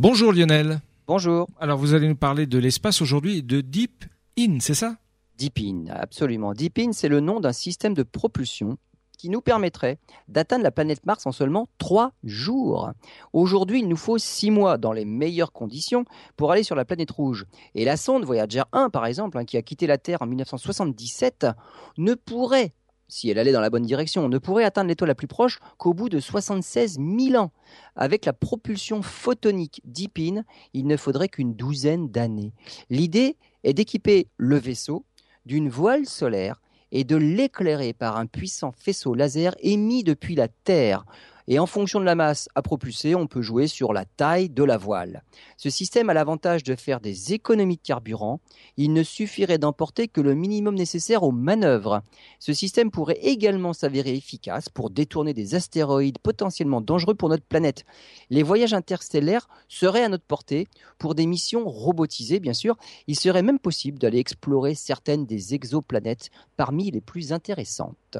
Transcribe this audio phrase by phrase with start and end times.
[0.00, 0.80] Bonjour Lionel.
[1.08, 1.48] Bonjour.
[1.58, 4.04] Alors vous allez nous parler de l'espace aujourd'hui de Deep
[4.38, 4.94] In, c'est ça?
[5.36, 6.52] Deep In, absolument.
[6.52, 8.78] Deep In, c'est le nom d'un système de propulsion
[9.18, 9.98] qui nous permettrait
[10.28, 12.92] d'atteindre la planète Mars en seulement trois jours.
[13.32, 16.04] Aujourd'hui, il nous faut six mois dans les meilleures conditions
[16.36, 17.46] pour aller sur la planète rouge.
[17.74, 21.48] Et la sonde Voyager 1, par exemple, hein, qui a quitté la Terre en 1977,
[21.96, 22.72] ne pourrait
[23.08, 25.94] si elle allait dans la bonne direction, ne pourrait atteindre l'étoile la plus proche qu'au
[25.94, 27.50] bout de 76 000 ans.
[27.96, 30.44] Avec la propulsion photonique Deep In,
[30.74, 32.52] il ne faudrait qu'une douzaine d'années.
[32.90, 35.04] L'idée est d'équiper le vaisseau
[35.46, 36.60] d'une voile solaire
[36.92, 41.04] et de l'éclairer par un puissant faisceau laser émis depuis la Terre.
[41.50, 44.62] Et en fonction de la masse à propulser, on peut jouer sur la taille de
[44.62, 45.22] la voile.
[45.56, 48.40] Ce système a l'avantage de faire des économies de carburant.
[48.76, 52.02] Il ne suffirait d'emporter que le minimum nécessaire aux manœuvres.
[52.38, 57.86] Ce système pourrait également s'avérer efficace pour détourner des astéroïdes potentiellement dangereux pour notre planète.
[58.28, 62.76] Les voyages interstellaires seraient à notre portée pour des missions robotisées, bien sûr.
[63.06, 68.18] Il serait même possible d'aller explorer certaines des exoplanètes parmi les plus intéressantes.